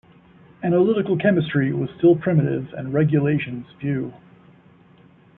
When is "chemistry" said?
1.15-1.71